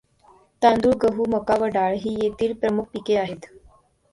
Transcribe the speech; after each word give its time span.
तांदूळ, 0.61 0.93
गहू, 1.03 1.25
मका 1.29 1.55
व 1.55 1.65
डाळ 1.73 1.95
ही 1.95 2.15
येथील 2.15 2.53
प्रमुख 2.53 2.85
पिके 2.93 3.17
आहेत. 3.17 3.45